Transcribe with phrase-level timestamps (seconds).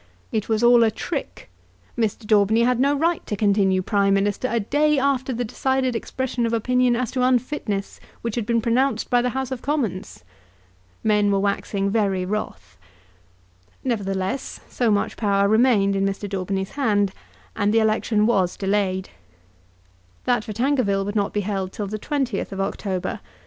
[0.31, 1.47] It was all a trick.
[1.95, 2.25] Mr.
[2.25, 6.53] Daubeny had no right to continue Prime Minister a day after the decided expression of
[6.53, 10.23] opinion as to unfitness which had been pronounced by the House of Commons.
[11.03, 12.79] Men were waxing very wrath.
[13.83, 16.27] Nevertheless, so much power remained in Mr.
[16.27, 17.11] Daubeny's hand,
[17.55, 19.09] and the election was delayed.
[20.25, 23.19] That for Tankerville would not be held till the 20th of October.